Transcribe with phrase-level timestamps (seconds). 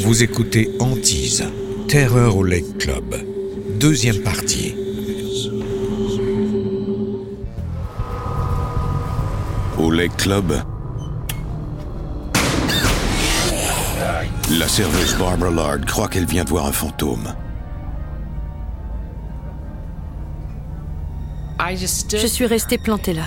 [0.00, 1.44] Vous écoutez Antise,
[1.86, 3.14] Terreur au Lake Club,
[3.78, 4.74] deuxième partie.
[9.78, 10.52] Au Lake Club,
[14.58, 17.32] la serveuse Barbara Lard croit qu'elle vient de voir un fantôme.
[21.70, 23.22] Je suis restée plantée là,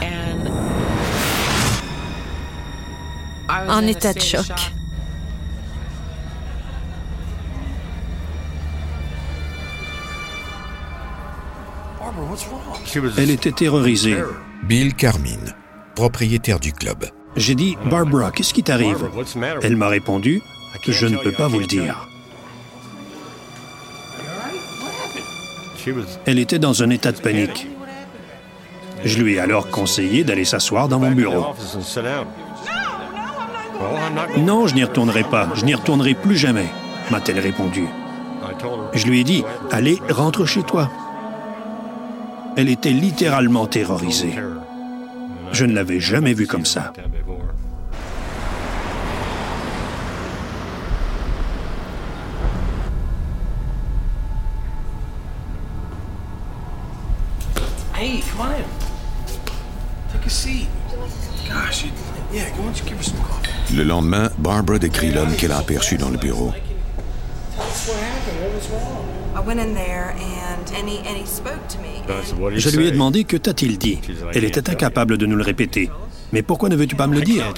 [3.70, 4.46] en état de choc.
[13.18, 14.18] Elle était terrorisée.
[14.64, 15.54] Bill Carmine,
[15.96, 17.06] propriétaire du club.
[17.36, 19.10] J'ai dit, Barbara, qu'est-ce qui t'arrive?
[19.62, 20.42] Elle m'a répondu,
[20.88, 22.08] je ne peux pas vous le dire.
[26.26, 27.68] Elle était dans un état de panique.
[29.04, 31.46] Je lui ai alors conseillé d'aller s'asseoir dans mon bureau.
[34.38, 35.50] Non, je n'y retournerai pas.
[35.56, 36.68] Je n'y retournerai plus jamais,
[37.12, 37.88] m'a-t-elle répondu.
[38.94, 40.90] Je lui ai dit, allez, rentre chez toi.
[42.56, 44.34] Elle était littéralement terrorisée.
[45.52, 46.94] Je ne l'avais jamais vue comme ça.
[57.96, 58.64] Hey, come on in.
[60.14, 60.68] Take a seat.
[61.50, 61.92] Gosh, you,
[62.32, 63.37] yeah, why don't you give her some coffee?
[63.76, 66.54] Le lendemain, Barbara décrit l'homme qu'elle a aperçu dans le bureau.
[72.56, 74.00] Je lui ai demandé que t'a-t-il dit.
[74.34, 75.90] Elle était incapable de nous le répéter.
[76.32, 77.54] Mais pourquoi ne veux-tu pas me le dire?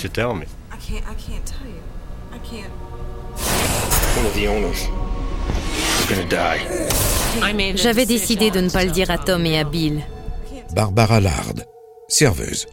[7.75, 10.02] J'avais décidé de ne pas le dire à Tom et à Bill.
[10.73, 11.53] Barbara Lard,
[12.07, 12.67] serveuse.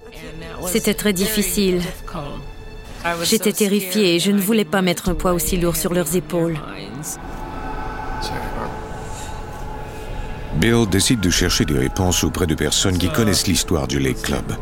[0.66, 1.82] C'était très difficile.
[3.24, 6.58] J'étais terrifiée et je ne voulais pas mettre un poids aussi lourd sur leurs épaules.
[10.56, 14.56] Bill décide de chercher des réponses auprès de personnes qui connaissent l'histoire du Lake Club.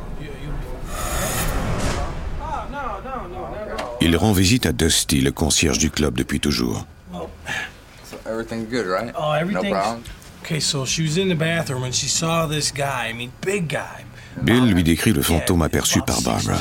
[4.00, 6.84] Il rend visite à Dusty, le concierge du club depuis toujours.
[8.26, 9.14] Everything's good, right?
[9.18, 10.02] Oh, everything's No problem.
[10.42, 10.60] okay.
[10.60, 13.08] So she was in the bathroom and she saw this guy.
[13.10, 14.04] I mean, big guy.
[14.42, 16.58] Bill lui décrit le fantôme aperçu par Barbara.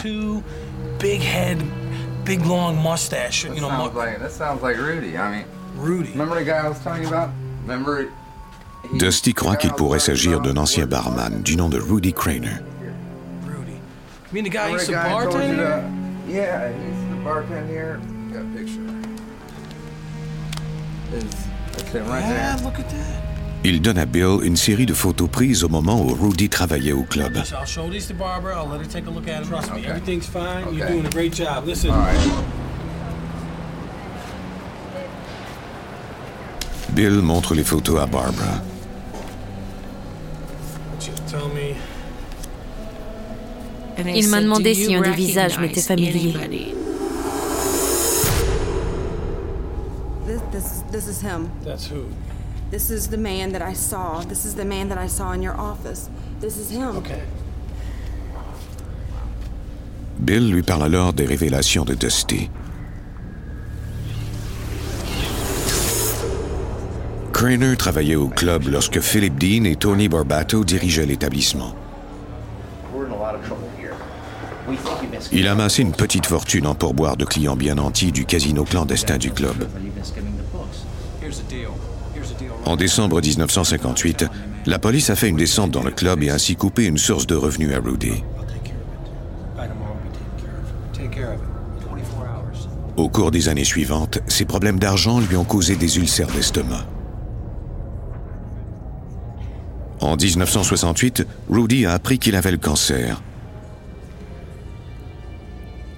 [2.24, 3.44] 6'2", big long mustache.
[3.46, 5.18] You know, Sounds mu- like that sounds like Rudy.
[5.18, 5.46] I mean,
[5.76, 6.12] Rudy.
[6.12, 7.30] remember the guy I was telling you about?
[7.64, 8.10] Remember?
[8.92, 12.60] he- Dusty croit qu'il pourrait s'agir d'un ancien barman du nom de Rudy Craner.
[13.46, 13.72] Rudy.
[13.72, 13.80] You
[14.34, 15.82] mean the guy used to bartend here?
[16.28, 18.00] to- Yeah, he's the bartender here.
[18.32, 18.82] Got a picture.
[21.14, 21.36] It's,
[21.72, 22.66] that's him right Yeah, there.
[22.66, 23.23] look at that.
[23.66, 27.04] Il donne à Bill une série de photos prises au moment où Rudy travaillait au
[27.04, 27.42] club.
[36.90, 38.62] Bill montre les photos à Barbara.
[41.00, 41.76] Just tell me.
[44.16, 46.34] Il m'a demandé si un des visages m'était familier?
[50.26, 51.50] This, this, this is him.
[51.64, 52.06] That's who.
[52.74, 54.22] This is the man that I saw.
[54.22, 56.10] This is the man that I saw in your office.
[56.42, 56.98] This is him.
[56.98, 57.22] Okay.
[60.20, 62.50] Bill lui parle alors des révélations de Dusty.
[67.32, 71.76] Craner travaillait au club lorsque Philip Dean et Tony Barbato dirigeaient l'établissement.
[75.32, 79.20] Il a amassé une petite fortune en pourboire de clients bien nantis du casino clandestin
[79.20, 79.68] du club.
[82.66, 84.26] En décembre 1958,
[84.66, 87.36] la police a fait une descente dans le club et ainsi coupé une source de
[87.36, 88.24] revenus à Rudy.
[92.96, 96.86] Au cours des années suivantes, ses problèmes d'argent lui ont causé des ulcères d'estomac.
[100.00, 103.22] En 1968, Rudy a appris qu'il avait le cancer.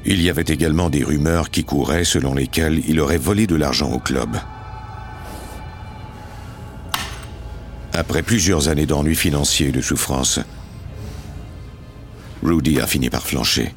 [0.05, 3.91] Il y avait également des rumeurs qui couraient selon lesquelles il aurait volé de l'argent
[3.91, 4.29] au club.
[7.97, 10.41] Après plusieurs années d'ennuis financiers et de souffrance,
[12.43, 13.73] Rudy a fini par flancher.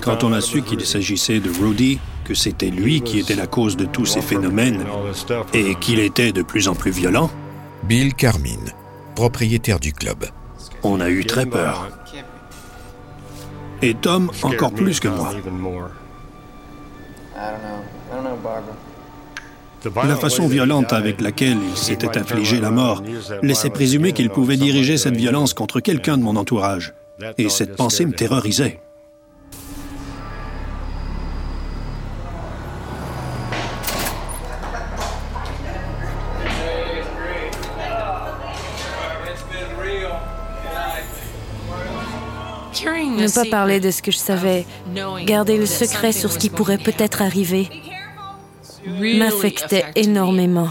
[0.00, 3.76] Quand on a su qu'il s'agissait de Rudy, que c'était lui qui était la cause
[3.76, 4.84] de tous ces phénomènes
[5.52, 7.30] et qu'il était de plus en plus violent,
[7.84, 8.72] Bill Carmine,
[9.14, 10.26] propriétaire du club.
[10.82, 11.88] on a eu très peur.
[13.82, 15.32] Et Tom encore plus que moi.
[20.04, 23.02] La façon violente avec laquelle il s'était infligé la mort
[23.42, 26.94] laissait présumer qu'il pouvait diriger cette violence contre quelqu'un de mon entourage.
[27.36, 28.80] Et cette pensée me terrorisait.
[43.34, 44.66] Pas parler de ce que je savais,
[45.24, 47.68] garder le secret sur ce qui pourrait peut-être arriver,
[48.86, 50.68] m'affectait énormément.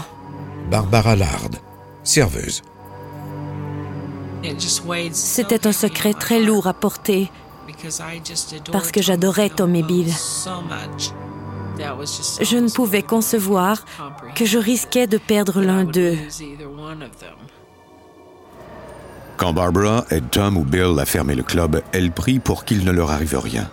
[0.70, 1.50] Barbara Lard,
[2.02, 2.62] serveuse.
[5.12, 7.30] C'était un secret très lourd à porter
[8.70, 10.12] parce que j'adorais Tom et Bill.
[11.78, 13.84] Je ne pouvais concevoir
[14.34, 16.16] que je risquais de perdre l'un d'eux.
[19.42, 22.92] Quand Barbara aide Tom ou Bill à fermer le club, elle prie pour qu'il ne
[22.92, 23.68] leur arrive rien.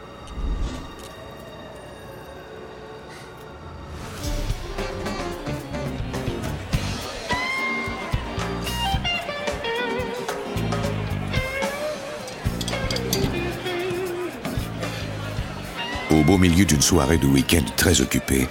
[16.10, 18.48] Au beau milieu d'une soirée de week-end très occupée,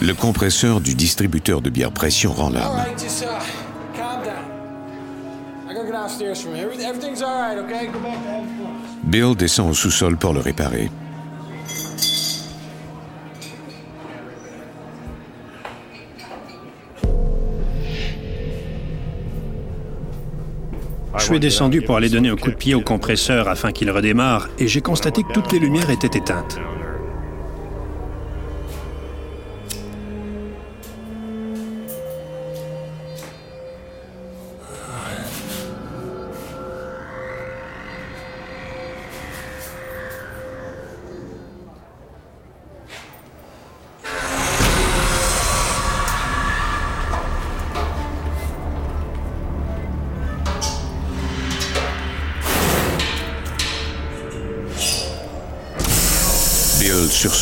[0.00, 2.86] le compresseur du distributeur de bière pression rend l'âme.
[6.20, 6.66] Downstairs from here.
[6.68, 7.86] Everyth- Everything's alright, okay?
[7.86, 9.10] Go back to having fun.
[9.10, 10.90] Bill descend au sous-sol pour le réparer.
[21.18, 24.48] Je suis descendu pour aller donner un coup de pied au compresseur afin qu'il redémarre
[24.58, 26.58] et j'ai constaté que toutes les lumières étaient éteintes.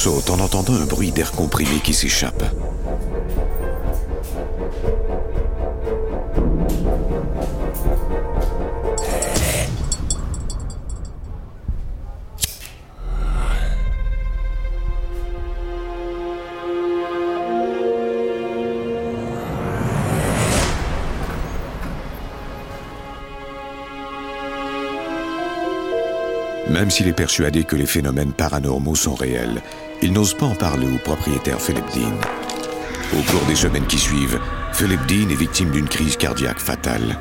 [0.09, 2.43] En entendant un bruit d'air comprimé qui s'échappe.
[26.89, 29.61] Même s'il est persuadé que les phénomènes paranormaux sont réels,
[30.01, 32.17] il n'ose pas en parler au propriétaire Philip Dean.
[33.13, 34.41] Au cours des semaines qui suivent,
[34.73, 37.19] Philip Dean est victime d'une crise cardiaque fatale.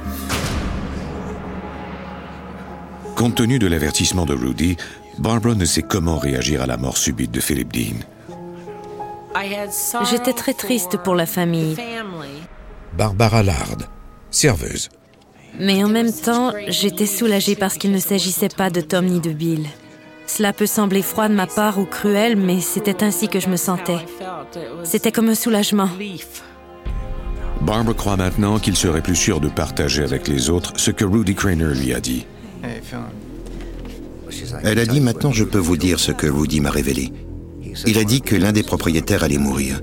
[3.17, 4.77] Compte tenu de l'avertissement de Rudy,
[5.17, 7.99] Barbara ne sait comment réagir à la mort subite de Philip Dean.
[10.09, 11.75] J'étais très triste pour la famille,
[12.93, 13.79] Barbara Lard,
[14.31, 14.87] serveuse.
[15.59, 19.31] Mais en même temps, j'étais soulagée parce qu'il ne s'agissait pas de Tom ni de
[19.31, 19.65] Bill.
[20.27, 23.55] Cela peut sembler froid de ma part ou cruel, mais c'était ainsi que je me
[23.55, 23.99] sentais.
[24.83, 25.89] C'était comme un soulagement.
[27.61, 31.33] Barbara croit maintenant qu'il serait plus sûr de partager avec les autres ce que Rudy
[31.33, 32.25] Craner lui a dit.
[34.63, 37.11] Elle a dit maintenant je peux vous dire ce que Rudy m'a révélé.
[37.85, 39.81] Il a dit que l'un des propriétaires allait mourir.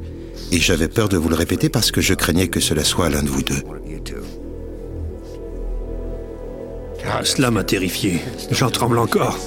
[0.53, 3.23] Et j'avais peur de vous le répéter parce que je craignais que cela soit l'un
[3.23, 3.63] de vous deux.
[7.17, 8.21] Ah, cela m'a terrifié.
[8.51, 9.39] J'en tremble encore.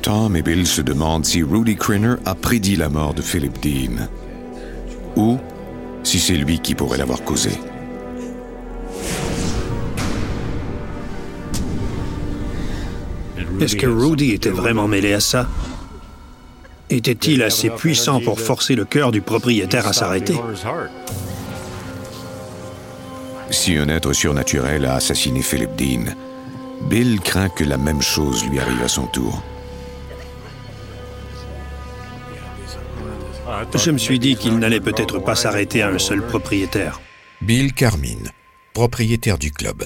[0.00, 4.08] Tom et Bill se demandent si Rudy Craner a prédit la mort de Philip Dean.
[5.14, 5.38] Ou
[6.04, 7.50] si c'est lui qui pourrait l'avoir causé.
[13.60, 15.48] Est-ce que Rudy était vraiment mêlé à ça?
[16.88, 20.36] Était-il assez puissant pour forcer le cœur du propriétaire à s'arrêter?
[23.50, 26.14] Si un être surnaturel a assassiné Philip Dean,
[26.82, 29.42] Bill craint que la même chose lui arrive à son tour.
[33.74, 37.00] Je me suis dit qu'il n'allait peut-être pas s'arrêter à un seul propriétaire.
[37.40, 38.30] Bill Carmine,
[38.72, 39.84] propriétaire du club.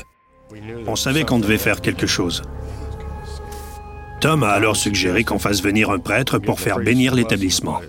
[0.86, 2.42] On savait qu'on devait faire quelque chose.
[4.20, 7.80] Tom a alors suggéré qu'on fasse venir un prêtre pour faire bénir l'établissement.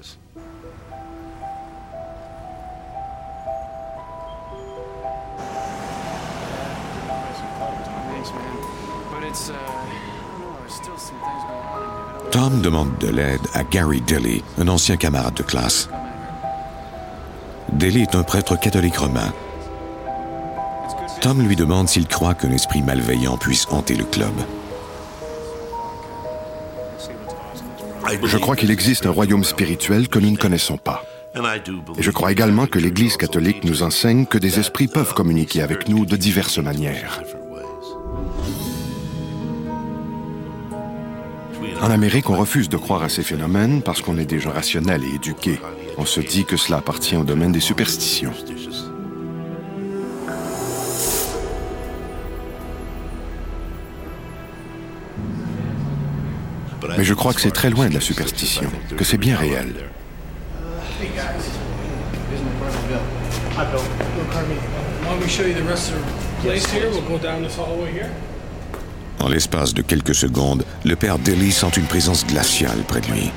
[12.31, 15.89] Tom demande de l'aide à Gary Daly, un ancien camarade de classe.
[17.71, 19.33] Daly est un prêtre catholique romain.
[21.21, 24.33] Tom lui demande s'il croit qu'un esprit malveillant puisse hanter le club.
[28.23, 31.03] Je crois qu'il existe un royaume spirituel que nous ne connaissons pas.
[31.97, 35.87] Et je crois également que l'Église catholique nous enseigne que des esprits peuvent communiquer avec
[35.87, 37.21] nous de diverses manières.
[41.81, 45.03] En Amérique, on refuse de croire à ces phénomènes parce qu'on est des gens rationnels
[45.03, 45.59] et éduqués.
[45.97, 48.33] On se dit que cela appartient au domaine des superstitions.
[56.97, 59.73] Mais je crois que c'est très loin de la superstition, que c'est bien réel.
[69.21, 73.31] En l'espace de quelques secondes, le père Daly sent une présence glaciale près de lui.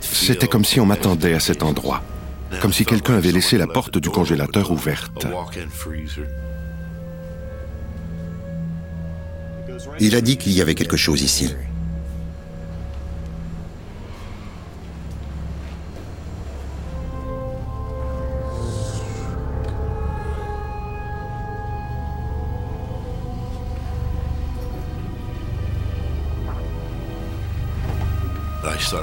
[0.00, 2.02] C'était comme si on m'attendait à cet endroit,
[2.62, 5.26] comme si quelqu'un avait laissé la porte du congélateur ouverte.
[10.00, 11.54] Il a dit qu'il y avait quelque chose ici.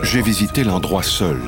[0.03, 1.39] J'ai visité l'endroit seul.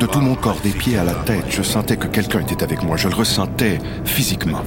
[0.00, 2.82] De tout mon corps, des pieds à la tête, je sentais que quelqu'un était avec
[2.82, 2.96] moi.
[2.96, 4.62] Je le ressentais physiquement.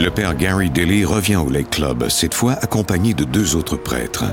[0.00, 4.24] Le père Gary Daly revient au Lake Club, cette fois accompagné de deux autres prêtres.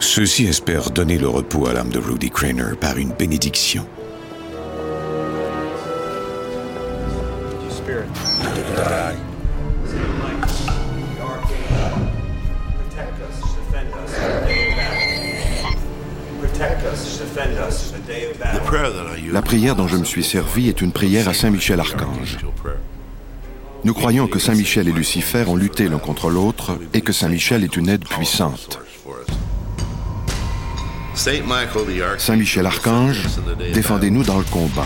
[0.00, 3.86] Ceux-ci espèrent donner le repos à l'âme de Rudy Craner par une bénédiction.
[19.64, 22.36] Prière dont je me suis servi est une prière à Saint Michel Archange.
[23.82, 27.30] Nous croyons que Saint Michel et Lucifer ont lutté l'un contre l'autre et que Saint
[27.30, 28.78] Michel est une aide puissante.
[31.14, 33.22] Saint Michel Archange,
[33.72, 34.84] défendez-nous dans le combat.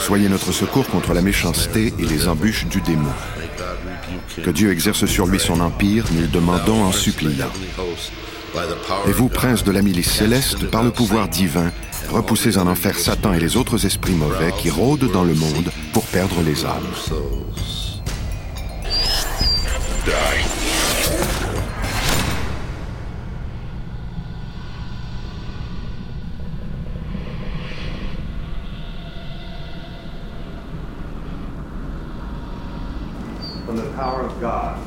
[0.00, 3.12] Soyez notre secours contre la méchanceté et les embûches du démon.
[4.42, 7.52] Que Dieu exerce sur lui son empire, nous le demandons en suppliant.
[9.06, 11.70] Et vous, prince de la milice céleste, par le pouvoir divin,
[12.10, 16.04] repoussez en enfer Satan et les autres esprits mauvais qui rôdent dans le monde pour
[16.04, 16.82] perdre les âmes.
[33.66, 34.78] From the power of God,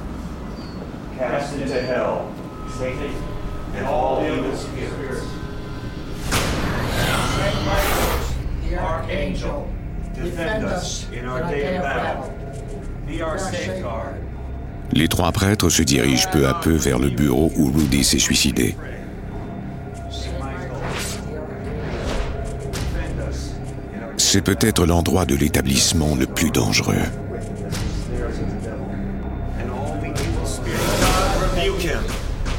[1.17, 2.31] cast into hell
[2.77, 3.13] Satan
[3.75, 5.38] and all evil spirits.
[7.49, 9.67] Saint Michael, the Archangel,
[10.13, 12.33] Defend us in our day of battle.
[13.07, 14.15] Be our safeguard.
[14.91, 18.75] Les trois prêtres se dirigent peu à peu vers le bureau où Rudy s'est suicidé.
[24.17, 26.95] C'est peut-être l'endroit de l'établissement le plus dangereux.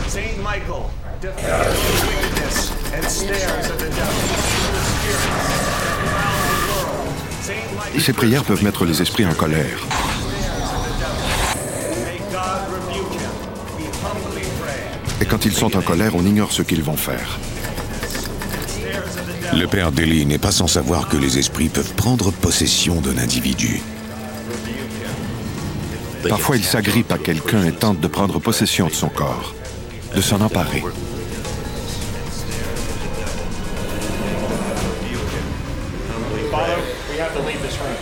[0.08, 4.69] Saint Michael, defend the wickedness and snares of the devil.
[8.10, 9.78] Ces prières peuvent mettre les esprits en colère.
[15.20, 17.38] Et quand ils sont en colère, on ignore ce qu'ils vont faire.
[19.54, 23.80] Le père Daly n'est pas sans savoir que les esprits peuvent prendre possession d'un individu.
[26.28, 29.54] Parfois, ils s'agrippent à quelqu'un et tentent de prendre possession de son corps,
[30.16, 30.82] de s'en emparer.
[37.40, 37.96] To leave this room.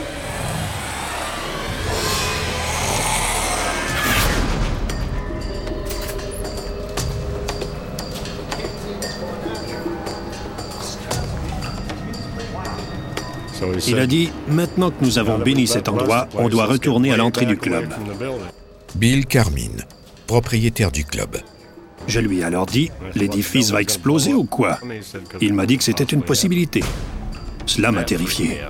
[13.87, 17.47] Il a dit, maintenant que nous avons béni cet endroit, on doit retourner à l'entrée
[17.47, 17.93] du club.
[18.95, 19.85] Bill Carmine,
[20.27, 21.39] propriétaire du club.
[22.07, 24.79] Je lui ai alors dit, l'édifice va exploser ou quoi?
[25.41, 26.83] Il m'a dit que c'était une possibilité.
[27.67, 28.61] Cela m'a terrifié.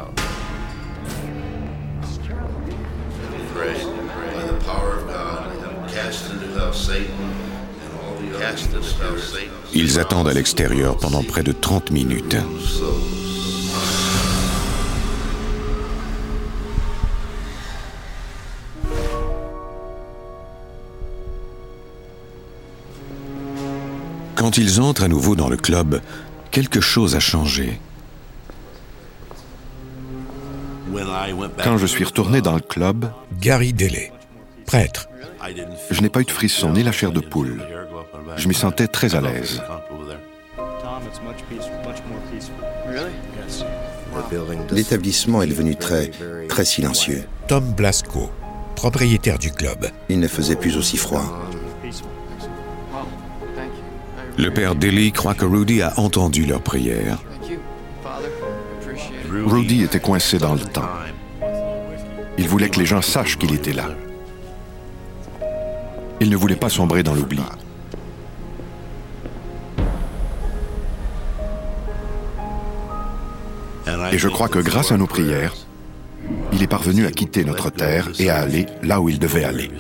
[9.75, 12.37] Ils attendent à l'extérieur pendant près de 30 minutes.
[24.35, 26.01] Quand ils entrent à nouveau dans le club,
[26.51, 27.81] quelque chose a changé.
[31.63, 33.11] Quand je suis retourné dans le club,
[33.41, 34.13] Gary Delay,
[34.65, 35.09] prêtre.
[35.91, 37.63] Je n'ai pas eu de frisson ni la chair de poule.
[38.37, 39.63] Je m'y sentais très à l'aise.
[44.71, 46.11] L'établissement est devenu très,
[46.49, 47.25] très silencieux.
[47.47, 48.31] Tom Blasco,
[48.75, 49.87] propriétaire du club.
[50.09, 51.25] Il ne faisait plus aussi froid.
[54.37, 57.19] Le père Daly croit que Rudy a entendu leurs prières.
[59.31, 60.89] Rudy était coincé dans le temps.
[62.39, 63.89] Il voulait que les gens sachent qu'il était là.
[66.21, 67.41] Il ne voulait pas sombrer dans l'oubli.
[74.13, 75.55] Et je crois que grâce à nos prières,
[76.53, 79.71] il est parvenu à quitter notre terre et à aller là où il devait aller.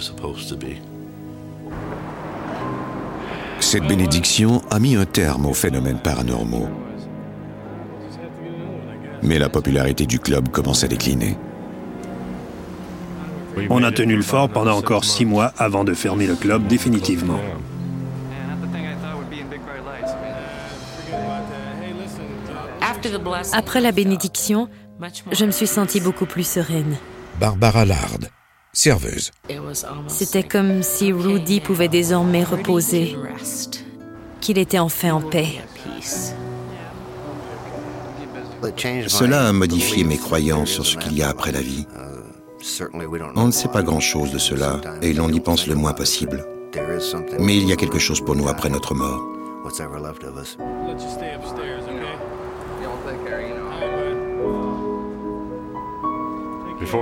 [3.60, 6.68] Cette bénédiction a mis un terme aux phénomènes paranormaux.
[9.22, 11.36] Mais la popularité du club commence à décliner.
[13.70, 17.40] On a tenu le fort pendant encore six mois avant de fermer le club définitivement.
[23.52, 24.68] Après la bénédiction,
[25.32, 26.96] je me suis sentie beaucoup plus sereine.
[27.40, 28.18] Barbara Lard,
[28.72, 29.30] serveuse.
[30.08, 33.16] C'était comme si Rudy pouvait désormais reposer,
[34.40, 35.60] qu'il était enfin en paix.
[39.06, 41.86] Cela a modifié mes croyances sur ce qu'il y a après la vie.
[43.36, 46.44] On ne sait pas grand-chose de cela et l'on y pense le moins possible.
[47.38, 49.24] Mais il y a quelque chose pour nous après notre mort.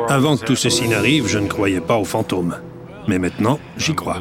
[0.08, 2.56] Avant que tout ceci n'arrive, je ne croyais pas aux fantômes.
[3.08, 4.20] Mais maintenant, j'y crois.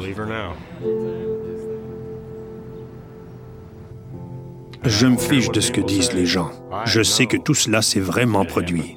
[4.84, 6.50] Je me fiche de ce que disent les gens.
[6.84, 8.96] Je sais que tout cela s'est vraiment produit.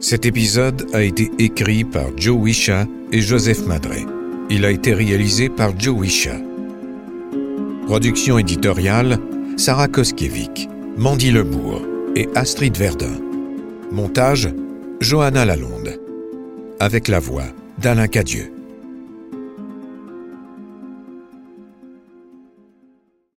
[0.00, 4.06] Cet épisode a été écrit par Joe Wisha et Joseph Madré.
[4.48, 6.36] Il a été réalisé par Joe Wisha.
[7.86, 9.18] Production éditoriale
[9.56, 11.82] Sarah Koskiewicz, Mandy Lebourg
[12.14, 13.18] et Astrid Verdun.
[13.90, 14.48] Montage
[15.00, 15.98] Johanna Lalonde.
[16.78, 17.46] Avec la voix
[17.78, 18.52] d'Alain Cadieux.